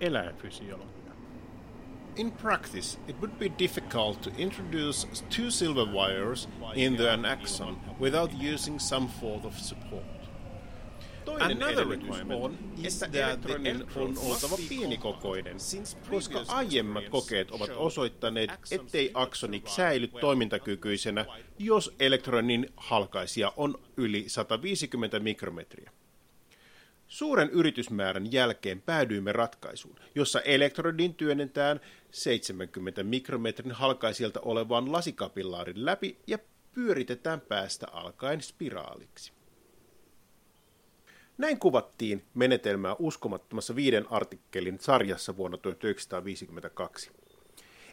eläinfysiologia. 0.00 1.12
In 2.16 2.32
practice, 2.32 2.98
it 3.08 3.16
would 3.20 3.38
be 3.38 3.48
difficult 3.58 4.22
to 4.22 4.30
introduce 4.38 5.06
two 5.30 5.50
silver 5.50 5.84
wires 5.94 6.48
into 6.74 7.12
an 7.12 7.24
axon 7.24 7.76
without 8.00 8.30
using 8.54 8.80
some 8.80 9.08
form 9.20 9.46
of 9.46 9.58
support. 9.58 10.18
Another 11.40 11.84
requirement 11.84 12.42
on 12.42 12.58
is 12.84 12.98
that 12.98 13.12
the 13.12 14.00
on 14.00 14.18
oltava 14.18 14.56
pienikokoinen, 14.68 15.56
koska 16.10 16.44
aiemmat 16.48 17.08
kokeet 17.08 17.50
ovat 17.50 17.70
osoittaneet, 17.76 18.50
ettei 18.70 19.10
aksoni 19.14 19.62
säily 19.66 20.06
toimintakykyisenä, 20.06 21.24
jos 21.58 21.94
elektronin 22.00 22.72
halkaisija 22.76 23.52
on 23.56 23.78
yli 23.96 24.24
150 24.28 25.20
mikrometriä. 25.20 25.90
Suuren 27.08 27.50
yritysmäärän 27.50 28.32
jälkeen 28.32 28.80
päädyimme 28.80 29.32
ratkaisuun, 29.32 29.96
jossa 30.14 30.40
elektrodin 30.40 31.14
työnnetään 31.14 31.80
70 32.10 33.02
mikrometrin 33.02 33.72
halkaisijalta 33.72 34.40
olevaan 34.40 34.92
lasikapillaarin 34.92 35.84
läpi 35.84 36.18
ja 36.26 36.38
pyöritetään 36.74 37.40
päästä 37.40 37.86
alkaen 37.92 38.42
spiraaliksi. 38.42 39.32
Näin 41.38 41.58
kuvattiin 41.58 42.24
menetelmää 42.34 42.96
uskomattomassa 42.98 43.76
viiden 43.76 44.06
artikkelin 44.10 44.80
sarjassa 44.80 45.36
vuonna 45.36 45.58
1952. 45.58 47.10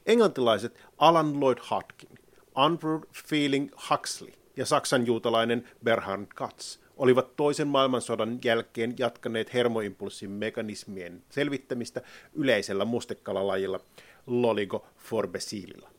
Englantilaiset 0.06 0.86
Alan 0.98 1.40
Lloyd 1.40 1.58
Hodkin, 1.72 2.10
Andrew 2.56 3.02
Feeling 3.30 3.70
Huxley 3.90 4.34
ja 4.58 4.66
saksan 4.66 5.06
juutalainen 5.06 5.70
Berhard 5.84 6.26
Katz 6.36 6.85
olivat 6.96 7.36
toisen 7.36 7.68
maailmansodan 7.68 8.40
jälkeen 8.44 8.94
jatkaneet 9.00 9.54
hermoimpulssin 9.54 10.32
mekanismien 10.32 11.24
selvittämistä 11.30 12.02
yleisellä 12.34 12.86
mustekalalajilla 12.86 13.80
Loligo 14.28 14.88
forbesililla. 14.98 15.90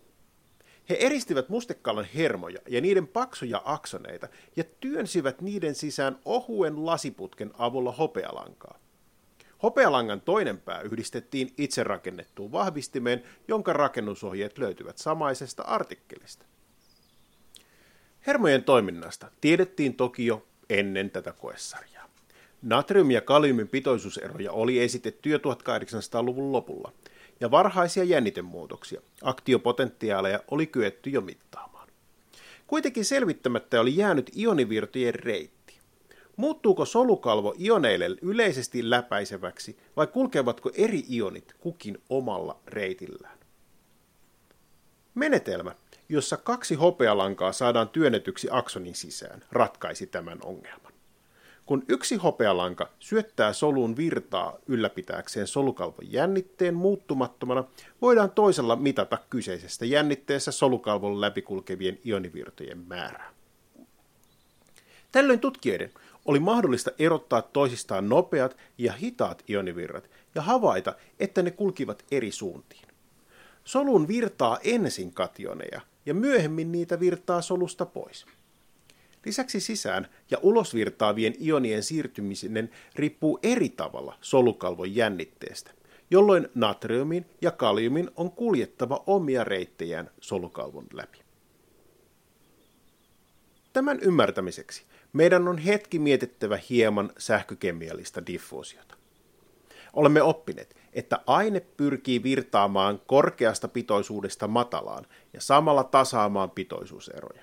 He 0.89 0.97
eristivät 1.01 1.49
mustekkalan 1.49 2.07
hermoja 2.15 2.59
ja 2.69 2.81
niiden 2.81 3.07
paksuja 3.07 3.63
aksoneita 3.65 4.29
ja 4.57 4.65
työnsivät 4.81 5.41
niiden 5.41 5.75
sisään 5.75 6.19
ohuen 6.25 6.87
lasiputken 6.87 7.51
avulla 7.59 7.93
hopealankaa. 7.93 8.79
Hopealangan 9.63 10.21
toinen 10.21 10.61
pää 10.61 10.81
yhdistettiin 10.81 11.55
itse 11.59 11.85
rakennettuun 11.85 12.53
vahvistimeen, 12.53 13.23
jonka 13.49 13.73
rakennusohjeet 13.73 14.59
löytyvät 14.59 14.99
samaisesta 14.99 15.63
artikkelista. 15.63 16.45
Hermojen 18.27 18.65
toiminnasta 18.65 19.31
tiedettiin 19.41 19.97
toki 19.97 20.27
jo 20.27 20.47
ennen 20.71 21.11
tätä 21.11 21.33
koesarjaa. 21.33 22.09
Natrium- 22.63 23.11
ja 23.11 23.21
kaliumin 23.21 23.69
pitoisuuseroja 23.69 24.53
oli 24.53 24.81
esitetty 24.81 25.31
jo 25.31 25.39
1800-luvun 25.39 26.53
lopulla– 26.53 26.93
ja 27.41 27.51
varhaisia 27.51 28.05
jännitemuutoksia, 28.05 29.01
aktiopotentiaaleja 29.23 30.41
oli 30.51 30.67
kyetty 30.67 31.11
jo 31.11 31.21
mittaamaan. 31.21 31.89
Kuitenkin 32.67 33.05
selvittämättä 33.05 33.81
oli 33.81 33.97
jäänyt 33.97 34.31
ionivirtojen 34.37 35.15
reitti. 35.15 35.79
Muuttuuko 36.37 36.85
solukalvo 36.85 37.55
ioneille 37.61 38.11
yleisesti 38.23 38.91
läpäiseväksi 38.91 39.79
vai 39.97 40.07
kulkevatko 40.07 40.71
eri 40.75 41.05
ionit 41.11 41.55
kukin 41.61 41.99
omalla 42.11 42.61
reitillään? 42.67 43.39
Menetelmä, 45.15 45.75
jossa 46.09 46.37
kaksi 46.37 46.75
hopealankaa 46.75 47.53
saadaan 47.53 47.89
työnnetyksi 47.89 48.49
aksonin 48.51 48.95
sisään, 48.95 49.45
ratkaisi 49.53 50.07
tämän 50.07 50.39
ongelman. 50.43 50.93
Kun 51.67 51.85
yksi 51.89 52.17
hopealanka 52.17 52.89
syöttää 52.99 53.53
soluun 53.53 53.97
virtaa 53.97 54.59
ylläpitääkseen 54.67 55.47
solukalvon 55.47 56.13
jännitteen 56.13 56.75
muuttumattomana, 56.75 57.65
voidaan 58.03 58.31
toisella 58.31 58.77
mitata 58.77 59.19
kyseisestä 59.31 59.85
jännitteessä 59.85 60.53
solukalvon 60.53 61.21
läpikulkevien 61.21 61.99
ionivirtojen 62.05 62.79
määrää. 62.79 63.31
Tällöin 65.13 65.41
tutkijoiden 65.41 65.93
oli 66.25 66.41
mahdollista 66.41 66.91
erottaa 66.99 67.43
toisistaan 67.43 68.09
nopeat 68.09 68.57
ja 68.79 68.93
hitaat 68.93 69.45
ionivirrat 69.49 70.11
ja 70.35 70.43
havaita, 70.43 70.95
että 71.21 71.43
ne 71.43 71.51
kulkivat 71.51 72.05
eri 72.11 72.31
suuntiin. 72.31 72.89
Solun 73.65 74.09
virtaa 74.09 74.59
ensin 74.65 75.13
kationeja 75.15 75.81
ja 76.07 76.15
myöhemmin 76.15 76.73
niitä 76.73 77.01
virtaa 77.01 77.43
solusta 77.43 77.87
pois. 77.87 78.27
Lisäksi 79.27 79.61
sisään 79.61 80.09
ja 80.31 80.39
ulosvirtaavien 80.43 81.35
ionien 81.41 81.83
siirtymisen 81.83 82.71
riippuu 82.95 83.39
eri 83.43 83.69
tavalla 83.69 84.19
solukalvon 84.21 84.95
jännitteestä, 84.95 85.71
jolloin 86.11 86.49
natriumin 86.55 87.27
ja 87.41 87.51
kaliumin 87.51 88.11
on 88.17 88.31
kuljettava 88.31 89.03
omia 89.07 89.45
reittejään 89.45 90.11
solukalvon 90.21 90.87
läpi. 90.93 91.19
Tämän 93.73 93.99
ymmärtämiseksi 94.01 94.83
meidän 95.13 95.49
on 95.49 95.59
hetki 95.59 95.99
mietittävä 95.99 96.59
hieman 96.71 97.13
sähkökemiallista 97.19 98.27
diffuusiota. 98.27 98.95
Olemme 99.93 100.23
oppineet, 100.23 100.76
että 100.97 101.21
aine 101.27 101.61
pyrkii 101.61 102.23
virtaamaan 102.23 103.01
korkeasta 103.07 103.69
pitoisuudesta 103.69 104.49
matalaan 104.49 105.07
ja 105.33 105.41
samalla 105.41 105.85
tasaamaan 105.85 106.51
pitoisuuseroja. 106.51 107.43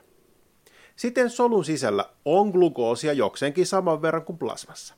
Siten 0.96 1.30
solun 1.30 1.66
sisällä 1.66 2.09
on 2.25 2.50
glukoosia 2.50 3.13
jokseenkin 3.13 3.66
saman 3.66 4.02
verran 4.02 4.25
kuin 4.25 4.38
plasmassa. 4.38 4.96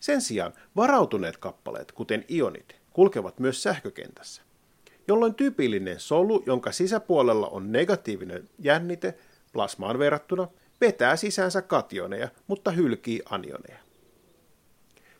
Sen 0.00 0.20
sijaan 0.20 0.52
varautuneet 0.76 1.36
kappaleet, 1.36 1.92
kuten 1.92 2.24
ionit, 2.30 2.76
kulkevat 2.92 3.38
myös 3.38 3.62
sähkökentässä, 3.62 4.42
jolloin 5.08 5.34
tyypillinen 5.34 6.00
solu, 6.00 6.42
jonka 6.46 6.72
sisäpuolella 6.72 7.48
on 7.48 7.72
negatiivinen 7.72 8.48
jännite 8.58 9.18
plasmaan 9.52 9.98
verrattuna, 9.98 10.48
vetää 10.80 11.16
sisäänsä 11.16 11.62
kationeja, 11.62 12.28
mutta 12.46 12.70
hylkii 12.70 13.22
anioneja. 13.30 13.78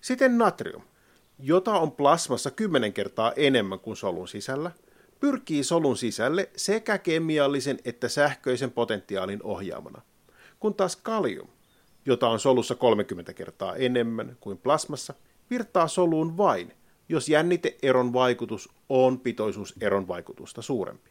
Siten 0.01 0.39
natrium, 0.39 0.83
jota 1.43 1.79
on 1.79 1.93
plasmassa 1.93 2.51
kymmenen 2.51 2.93
kertaa 2.93 3.33
enemmän 3.37 3.81
kuin 3.81 3.97
solun 3.97 4.29
sisällä, 4.29 4.71
pyrkii 5.21 5.65
solun 5.65 5.97
sisälle 5.97 6.51
sekä 6.57 6.99
kemiallisen 6.99 7.79
että 7.85 8.09
sähköisen 8.09 8.71
potentiaalin 8.71 9.43
ohjaamana, 9.43 10.03
kun 10.61 10.75
taas 10.75 10.97
kalium, 10.97 11.49
jota 12.07 12.29
on 12.29 12.41
solussa 12.41 12.75
30 12.75 13.33
kertaa 13.33 13.77
enemmän 13.77 14.37
kuin 14.41 14.59
plasmassa, 14.59 15.15
virtaa 15.51 15.89
soluun 15.89 16.37
vain, 16.37 16.73
jos 17.09 17.29
jänniteeron 17.29 18.13
vaikutus 18.13 18.69
on 18.89 19.21
pitoisuuseron 19.21 20.09
vaikutusta 20.09 20.63
suurempi. 20.63 21.11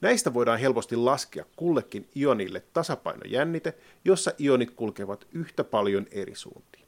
Näistä 0.00 0.34
voidaan 0.34 0.58
helposti 0.58 0.96
laskea 0.96 1.44
kullekin 1.56 2.08
ionille 2.16 2.62
tasapainojännite, 2.72 3.74
jossa 4.04 4.32
ionit 4.40 4.70
kulkevat 4.70 5.26
yhtä 5.32 5.64
paljon 5.64 6.06
eri 6.10 6.34
suuntiin. 6.34 6.86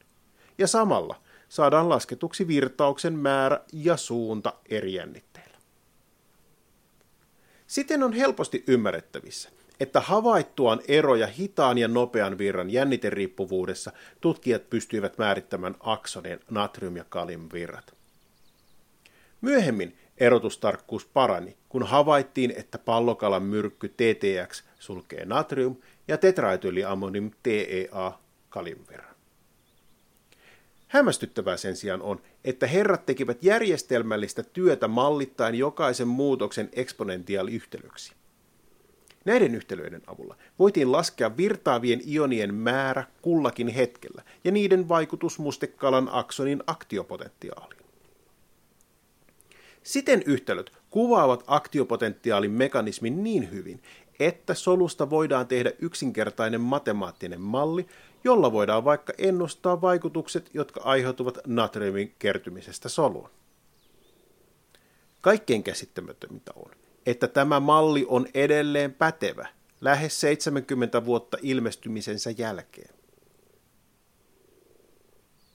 Ja 0.59 0.67
samalla 0.67 1.23
saadaan 1.51 1.89
lasketuksi 1.89 2.49
virtauksen 2.49 3.19
määrä 3.19 3.61
ja 3.73 3.97
suunta 3.97 4.53
eri 4.69 4.95
jännitteillä. 4.95 5.59
Siten 7.67 8.03
on 8.03 8.13
helposti 8.13 8.65
ymmärrettävissä, 8.67 9.51
että 9.81 10.01
havaittuaan 10.01 10.81
eroja 10.89 11.27
hitaan 11.27 11.79
ja 11.79 11.89
nopean 11.89 12.39
virran 12.39 12.71
jänniterriippuvuudessa 12.71 13.93
tutkijat 14.21 14.71
pystyivät 14.71 15.19
määrittämään 15.19 15.75
aksonien 15.81 16.41
natrium- 16.51 16.97
ja 16.97 17.05
kaliumvirrat. 17.09 17.95
Myöhemmin 19.41 19.97
erotustarkkuus 20.19 21.07
parani, 21.07 21.57
kun 21.69 21.83
havaittiin, 21.83 22.53
että 22.57 22.79
pallokalan 22.79 23.43
myrkky 23.43 23.89
TTX 23.89 24.63
sulkee 24.79 25.25
natrium 25.25 25.77
ja 26.09 26.19
tetraetyyliammonim 26.19 27.31
TEA 27.43 28.13
kaliumvirran. 28.49 29.10
Hämmästyttävää 30.91 31.57
sen 31.57 31.77
sijaan 31.77 32.03
on, 32.03 32.21
että 32.45 32.67
herrat 32.67 33.07
tekivät 33.07 33.43
järjestelmällistä 33.43 34.43
työtä 34.43 34.89
mallittaen 34.89 35.55
jokaisen 35.55 36.09
muutoksen 36.09 36.69
eksponentiaaliyhtelyksi. 36.73 38.13
Näiden 39.25 39.55
yhtälöiden 39.55 40.03
avulla 40.07 40.37
voitiin 40.59 40.93
laskea 40.93 41.37
virtaavien 41.37 42.01
ionien 42.09 42.55
määrä 42.55 43.05
kullakin 43.23 43.69
hetkellä 43.69 44.23
ja 44.45 44.53
niiden 44.53 44.89
vaikutus 44.89 45.39
mustekalan 45.39 46.09
aksonin 46.13 46.63
aktiopotentiaaliin. 46.67 47.85
Siten 49.83 50.23
yhtälöt 50.27 50.73
kuvaavat 50.91 51.45
aktiopotentiaalin 51.47 52.51
mekanismin 52.51 53.25
niin 53.25 53.51
hyvin, 53.51 53.83
että 54.21 54.55
solusta 54.55 55.11
voidaan 55.11 55.47
tehdä 55.47 55.73
yksinkertainen 55.79 56.61
matemaattinen 56.61 57.41
malli, 57.41 57.87
jolla 58.25 58.53
voidaan 58.53 58.85
vaikka 58.85 59.13
ennustaa 59.19 59.81
vaikutukset, 59.81 60.51
jotka 60.55 60.81
aiheutuvat 60.85 61.39
natriumin 61.47 62.15
kertymisestä 62.19 62.89
soluun. 62.89 63.31
Kaikkein 65.21 65.63
käsittämättömintä 65.63 66.53
on, 66.57 66.71
että 67.07 67.29
tämä 67.29 67.61
malli 67.61 68.07
on 68.09 68.27
edelleen 68.35 68.95
pätevä 68.95 69.49
lähes 69.81 70.21
70 70.21 71.05
vuotta 71.05 71.39
ilmestymisensä 71.43 72.31
jälkeen. 72.39 72.95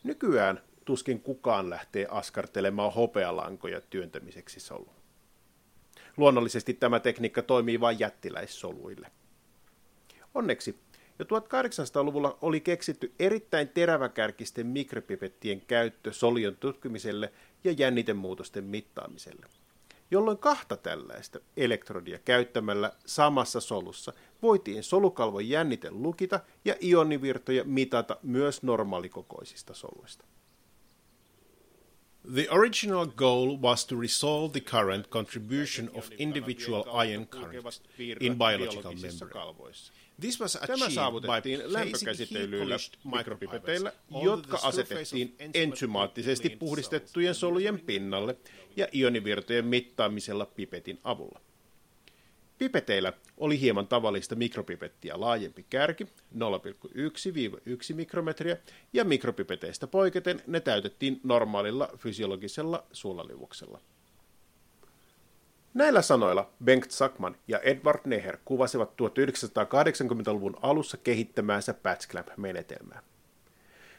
Nykyään 0.03 0.61
tuskin 0.85 1.21
kukaan 1.21 1.69
lähtee 1.69 2.07
askartelemaan 2.09 2.93
hopealankoja 2.93 3.81
työntämiseksi 3.81 4.59
soluun. 4.59 4.95
Luonnollisesti 6.17 6.73
tämä 6.73 6.99
tekniikka 6.99 7.41
toimii 7.41 7.79
vain 7.79 7.99
jättiläissoluille. 7.99 9.11
Onneksi 10.33 10.79
jo 11.19 11.25
1800-luvulla 11.25 12.37
oli 12.41 12.61
keksitty 12.61 13.13
erittäin 13.19 13.69
teräväkärkisten 13.69 14.67
mikropipettien 14.67 15.61
käyttö 15.61 16.13
solion 16.13 16.55
tutkimiselle 16.55 17.33
ja 17.63 17.71
jännitemuutosten 17.71 18.63
mittaamiselle, 18.63 19.45
jolloin 20.11 20.37
kahta 20.37 20.77
tällaista 20.77 21.39
elektrodia 21.57 22.19
käyttämällä 22.19 22.91
samassa 23.05 23.59
solussa 23.59 24.13
voitiin 24.41 24.83
solukalvon 24.83 25.49
jännite 25.49 25.91
lukita 25.91 26.39
ja 26.65 26.75
ionivirtoja 26.81 27.63
mitata 27.63 28.17
myös 28.23 28.63
normaalikokoisista 28.63 29.73
soluista. 29.73 30.25
The 32.33 32.47
original 32.49 33.05
goal 33.05 33.57
was 33.61 33.85
to 33.85 33.95
resolve 33.95 34.53
the 34.53 34.61
current 34.61 35.09
contribution 35.09 35.89
of 35.93 36.09
individual 36.17 36.83
ion 37.05 37.25
currents 37.25 37.81
in 37.97 38.37
biological 38.37 38.93
membranes. 38.93 39.91
This 40.19 40.39
was 40.39 40.57
Tämä 40.67 40.89
saavutettiin 40.89 41.61
lämpökäsitelyillä 41.73 42.77
mikropipeteillä, 43.17 43.93
jotka 44.23 44.59
asetettiin 44.63 45.35
ensymaattisesti 45.53 46.49
puhdistettujen 46.49 47.35
solujen 47.35 47.79
pinnalle 47.79 48.37
ja 48.75 48.87
ionivirtojen 48.93 49.65
mittaamisella 49.65 50.45
pipetin 50.45 50.99
avulla. 51.03 51.39
Pipeteillä 52.57 53.13
oli 53.37 53.59
hieman 53.59 53.87
tavallista 53.87 54.35
mikropipettiä 54.35 55.19
laajempi 55.19 55.65
kärki, 55.69 56.03
0,1-1 56.03 56.09
mikrometriä, 57.95 58.57
ja 58.93 59.05
mikropipeteistä 59.05 59.87
poiketen 59.87 60.41
ne 60.47 60.59
täytettiin 60.59 61.19
normaalilla 61.23 61.89
fysiologisella 61.97 62.85
suolaliuoksella. 62.91 63.79
Näillä 65.73 66.01
sanoilla 66.01 66.49
Bengt 66.63 66.91
Sackman 66.91 67.37
ja 67.47 67.59
Edward 67.59 67.99
Neher 68.05 68.37
kuvasivat 68.45 68.89
1980-luvun 68.91 70.57
alussa 70.61 70.97
kehittämäänsä 70.97 71.73
patchclamp-menetelmää. 71.73 73.01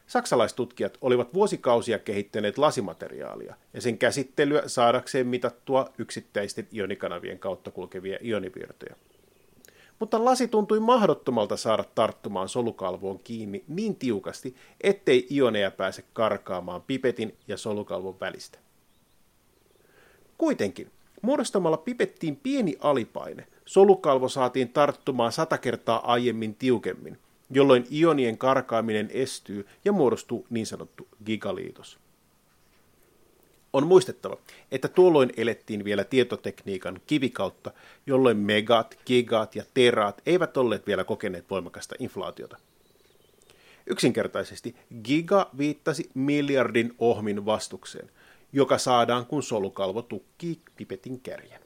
Saksalaistutkijat 0.07 0.99
olivat 1.01 1.35
vuosikausia 1.35 1.99
kehittäneet 1.99 2.59
lasimateriaalia 2.59 3.55
ja 3.75 3.81
sen 3.81 3.99
käsittelyä 3.99 4.63
saadakseen 4.67 5.27
mitattua 5.27 5.89
yksittäisten 5.99 6.69
ionikanavien 6.73 7.39
kautta 7.39 7.71
kulkevia 7.71 8.19
ionivirtoja. 8.23 8.97
Mutta 9.99 10.25
lasi 10.25 10.49
tuntui 10.49 10.81
mahdottomalta 10.81 11.57
saada 11.57 11.85
tarttumaan 11.95 12.49
solukalvoon 12.49 13.19
kiinni 13.25 13.65
niin 13.69 13.97
tiukasti, 13.97 14.57
ettei 14.81 15.27
ioneja 15.33 15.71
pääse 15.71 16.05
karkaamaan 16.13 16.83
pipetin 16.83 17.37
ja 17.49 17.57
solukalvon 17.57 18.21
välistä. 18.21 18.59
Kuitenkin, 20.39 20.91
muodostamalla 21.23 21.77
pipettiin 21.77 22.37
pieni 22.37 22.77
alipaine, 22.81 23.47
solukalvo 23.65 24.29
saatiin 24.29 24.69
tarttumaan 24.69 25.33
sata 25.33 25.59
kertaa 25.59 26.13
aiemmin 26.13 26.55
tiukemmin, 26.55 27.19
jolloin 27.51 27.87
ionien 27.93 28.39
karkaaminen 28.39 29.11
estyy 29.13 29.67
ja 29.85 29.93
muodostuu 29.93 30.47
niin 30.51 30.67
sanottu 30.67 31.09
gigaliitos. 31.25 31.99
On 33.73 33.87
muistettava, 33.87 34.37
että 34.71 34.89
tuolloin 34.89 35.33
elettiin 35.37 35.85
vielä 35.85 36.05
tietotekniikan 36.05 37.01
kivikautta, 37.07 37.73
jolloin 38.07 38.37
megat, 38.37 38.99
gigat 39.07 39.57
ja 39.57 39.65
teraat 39.75 40.23
eivät 40.27 40.57
olleet 40.57 40.87
vielä 40.87 41.05
kokeneet 41.05 41.51
voimakasta 41.51 41.95
inflaatiota. 41.99 42.57
Yksinkertaisesti 43.87 44.77
giga 45.05 45.51
viittasi 45.59 46.11
miljardin 46.15 46.95
ohmin 46.99 47.47
vastukseen, 47.47 48.11
joka 48.53 48.79
saadaan 48.79 49.27
kun 49.27 49.43
solukalvo 49.43 50.03
tukkii 50.03 50.61
pipetin 50.77 51.21
kärjen. 51.21 51.66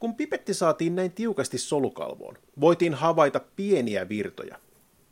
Kun 0.00 0.16
pipetti 0.16 0.54
saatiin 0.54 0.96
näin 0.96 1.12
tiukasti 1.12 1.58
solukalvoon, 1.58 2.38
voitiin 2.60 2.94
havaita 2.94 3.40
pieniä 3.56 4.08
virtoja, 4.08 4.56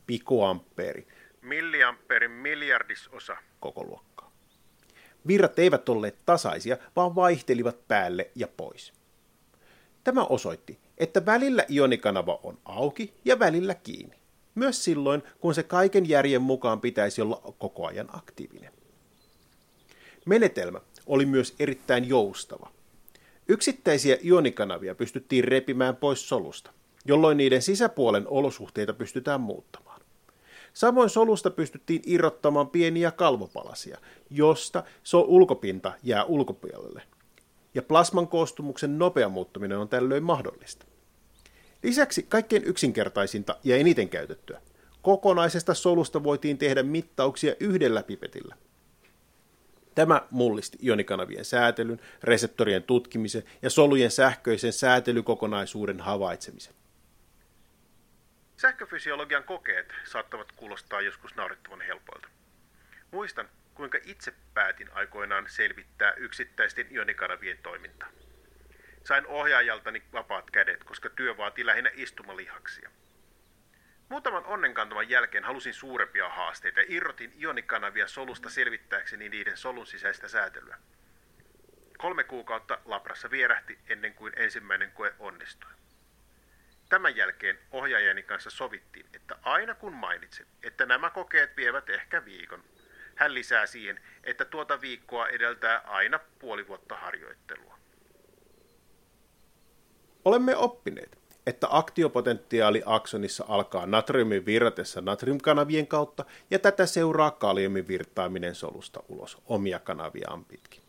pikoampeeri, 0.07 1.07
milliampeerin 1.43 2.31
miljardisosa 2.31 3.37
koko 3.61 3.85
luokkaa. 3.85 4.33
Virrat 5.27 5.59
eivät 5.59 5.89
olleet 5.89 6.19
tasaisia, 6.27 6.77
vaan 6.97 7.15
vaihtelivat 7.15 7.89
päälle 7.89 8.31
ja 8.35 8.49
pois. 8.49 8.93
Tämä 10.05 10.25
osoitti, 10.25 10.79
että 10.99 11.27
välillä 11.27 11.65
ionikanava 11.71 12.41
on 12.43 12.59
auki 12.65 13.15
ja 13.25 13.39
välillä 13.39 13.75
kiinni, 13.75 14.17
myös 14.55 14.85
silloin, 14.85 15.23
kun 15.41 15.55
se 15.55 15.63
kaiken 15.63 16.09
järjen 16.09 16.43
mukaan 16.43 16.81
pitäisi 16.81 17.23
olla 17.23 17.55
koko 17.59 17.87
ajan 17.87 18.09
aktiivinen. 18.17 18.73
Menetelmä 20.27 20.81
oli 21.07 21.27
myös 21.27 21.55
erittäin 21.59 22.09
joustava. 22.09 22.78
Yksittäisiä 23.51 24.17
ionikanavia 24.25 24.95
pystyttiin 24.95 25.45
repimään 25.45 25.97
pois 25.97 26.29
solusta, 26.29 26.71
jolloin 27.05 27.37
niiden 27.37 27.63
sisäpuolen 27.63 28.29
olosuhteita 28.29 28.93
pystytään 28.93 29.41
muuttamaan. 29.41 30.01
Samoin 30.73 31.11
solusta 31.11 31.51
pystyttiin 31.51 32.03
irrottamaan 32.07 32.69
pieniä 32.69 33.11
kalvopalasia, 33.11 33.99
josta 34.31 34.85
so 35.03 35.21
ulkopinta 35.21 35.93
jää 36.03 36.25
ulkopuolelle. 36.25 37.03
Ja 37.75 37.83
plasman 37.83 38.29
koostumuksen 38.29 38.99
nopea 38.99 39.29
muuttuminen 39.29 39.79
on 39.79 39.89
tällöin 39.89 40.23
mahdollista. 40.23 40.87
Lisäksi 41.83 42.23
kaikkein 42.23 42.65
yksinkertaisinta 42.65 43.57
ja 43.65 43.77
eniten 43.77 44.09
käytettyä. 44.09 44.61
Kokonaisesta 45.03 45.75
solusta 45.75 46.23
voitiin 46.23 46.59
tehdä 46.59 46.83
mittauksia 46.83 47.55
yhdellä 47.61 48.03
pipetillä– 48.03 48.57
Tämä 49.99 50.23
mullisti 50.31 50.79
ionikanavien 50.83 51.45
säätelyn, 51.45 52.01
reseptorien 52.23 52.83
tutkimisen 52.83 53.43
ja 53.63 53.71
solujen 53.71 54.11
sähköisen 54.11 54.73
säätelykokonaisuuden 54.73 56.01
havaitsemisen. 56.01 56.75
Sähköfysiologian 58.57 59.45
kokeet 59.45 59.93
saattavat 60.05 60.53
kuulostaa 60.53 61.01
joskus 61.01 61.35
naurettavan 61.37 61.81
helpoilta. 61.81 62.29
Muistan, 63.11 63.49
kuinka 63.75 63.99
itse 64.05 64.35
päätin 64.55 64.89
aikoinaan 64.93 65.45
selvittää 65.49 66.13
yksittäisten 66.13 66.87
ionikanavien 66.91 67.59
toimintaa. 67.63 68.09
Sain 69.05 69.27
ohjaajaltani 69.27 70.03
vapaat 70.13 70.51
kädet, 70.51 70.85
koska 70.85 71.11
työ 71.11 71.37
vaati 71.37 71.67
lähinnä 71.67 71.91
istumalihaksia. 71.95 72.91
Muutaman 74.09 74.45
onnenkantaman 74.47 75.09
jälkeen 75.09 75.45
halusin 75.45 75.75
suurempia 75.75 76.29
haasteita 76.29 76.81
ja 76.81 76.87
irrotin 76.89 77.33
ionikanavia 77.41 78.09
solusta 78.09 78.51
selvittääkseni 78.51 79.29
niiden 79.29 79.57
solun 79.57 79.87
sisäistä 79.87 80.29
säätelyä. 80.29 80.79
Kolme 81.99 82.25
kuukautta 82.25 82.79
labrassa 82.85 83.31
vierähti 83.31 83.79
ennen 83.89 84.15
kuin 84.15 84.33
ensimmäinen 84.37 84.93
koe 84.93 85.15
onnistui. 85.19 85.71
Tämän 86.89 87.17
jälkeen 87.17 87.59
ohjaajani 87.71 88.23
kanssa 88.23 88.51
sovittiin, 88.51 89.07
että 89.15 89.39
aina 89.43 89.75
kun 89.75 89.93
mainitsen, 89.93 90.47
että 90.63 90.87
nämä 90.87 91.11
kokeet 91.11 91.57
vievät 91.57 91.91
ehkä 91.91 92.25
viikon, 92.25 92.65
hän 93.15 93.35
lisää 93.35 93.67
siihen, 93.67 94.01
että 94.25 94.45
tuota 94.45 94.81
viikkoa 94.81 95.29
edeltää 95.29 95.79
aina 95.79 96.21
puoli 96.39 96.69
vuotta 96.69 96.97
harjoittelua. 96.97 97.79
Olemme 100.25 100.57
oppineet, 100.57 101.18
että 101.49 101.67
aktiopotentiaali 101.71 102.83
aksonissa 102.87 103.45
alkaa 103.49 103.87
natriumin 103.87 104.47
virratessa 104.47 105.01
natriumkanavien 105.01 105.87
kautta 105.87 106.25
ja 106.51 106.59
tätä 106.59 106.87
seuraa 106.87 107.31
kaliumin 107.31 107.89
virtaaminen 107.89 108.55
solusta 108.55 109.03
ulos 109.09 109.39
omia 109.47 109.79
kanaviaan 109.79 110.45
pitkin. 110.45 110.83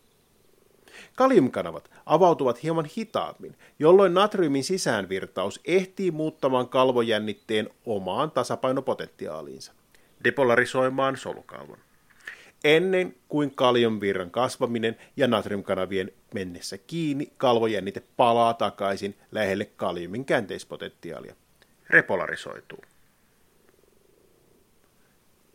Kaliumkanavat 1.16 1.90
avautuvat 2.06 2.62
hieman 2.62 2.88
hitaammin, 2.96 3.56
jolloin 3.78 4.14
natriumin 4.14 4.64
sisäänvirtaus 4.64 5.60
ehtii 5.64 6.10
muuttamaan 6.10 6.68
kalvojännitteen 6.68 7.70
omaan 7.86 8.30
tasapainopotentiaaliinsa, 8.30 9.72
depolarisoimaan 10.24 11.16
solukalvon 11.16 11.78
ennen 12.64 13.16
kuin 13.28 13.54
kaliumvirran 13.54 14.30
kasvaminen 14.30 14.96
ja 15.16 15.26
natriumkanavien 15.26 16.12
mennessä 16.34 16.78
kiinni 16.78 17.32
kalvojännite 17.36 18.02
palaa 18.16 18.54
takaisin 18.54 19.16
lähelle 19.32 19.64
kaliumin 19.64 20.24
käänteispotentiaalia. 20.24 21.34
Repolarisoituu. 21.90 22.78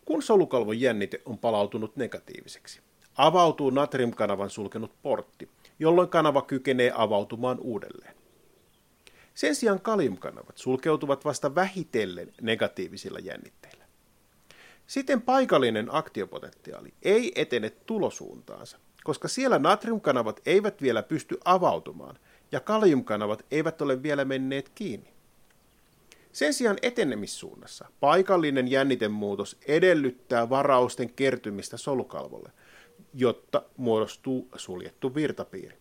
Kun 0.06 0.24
solukalvon 0.24 0.80
jännite 0.80 1.22
on 1.26 1.38
palautunut 1.38 1.96
negatiiviseksi, 1.96 2.82
avautuu 3.18 3.70
natriumkanavan 3.70 4.50
sulkenut 4.50 4.92
portti, 5.04 5.50
jolloin 5.80 6.10
kanava 6.10 6.42
kykenee 6.42 6.92
avautumaan 6.96 7.60
uudelleen. 7.60 8.16
Sen 9.34 9.56
sijaan 9.56 9.82
kaliumkanavat 9.82 10.58
sulkeutuvat 10.58 11.26
vasta 11.26 11.56
vähitellen 11.56 12.34
negatiivisilla 12.42 13.20
jännitteillä. 13.20 13.75
Siten 14.88 15.22
paikallinen 15.22 15.88
aktiopotentiaali 15.92 16.94
ei 17.04 17.32
etene 17.36 17.70
tulosuuntaansa, 17.70 18.78
koska 19.04 19.28
siellä 19.28 19.60
natriumkanavat 19.60 20.42
eivät 20.46 20.82
vielä 20.82 21.04
pysty 21.04 21.38
avautumaan 21.46 22.20
ja 22.52 22.60
kaliumkanavat 22.60 23.46
eivät 23.52 23.82
ole 23.82 24.04
vielä 24.04 24.26
menneet 24.26 24.70
kiinni. 24.76 25.16
Sen 26.32 26.54
sijaan 26.54 26.78
etenemissuunnassa 26.82 27.86
paikallinen 28.00 28.68
jännitemuutos 28.68 29.58
edellyttää 29.68 30.50
varausten 30.50 31.10
kertymistä 31.10 31.78
solukalvolle, 31.78 32.52
jotta 33.14 33.62
muodostuu 33.78 34.50
suljettu 34.56 35.16
virtapiiri. 35.16 35.78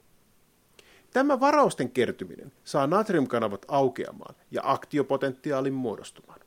Tämä 1.10 1.40
varausten 1.40 1.90
kertyminen 1.90 2.52
saa 2.64 2.86
natriumkanavat 2.86 3.64
aukeamaan 3.68 4.34
ja 4.50 4.60
aktiopotentiaalin 4.64 5.74
muodostumaan. 5.74 6.40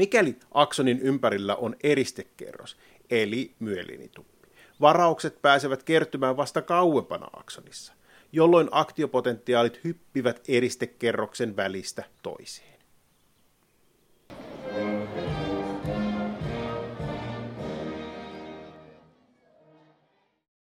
Mikäli 0.00 0.36
aksonin 0.54 1.00
ympärillä 1.00 1.56
on 1.56 1.76
eristekerros, 1.82 2.76
eli 3.10 3.54
myeliinituppi, 3.58 4.48
varaukset 4.80 5.42
pääsevät 5.42 5.82
kertymään 5.82 6.36
vasta 6.36 6.62
kauempana 6.62 7.26
aksonissa, 7.36 7.92
jolloin 8.32 8.68
aktiopotentiaalit 8.70 9.80
hyppivät 9.84 10.40
eristekerroksen 10.48 11.56
välistä 11.56 12.04
toiseen. 12.22 12.79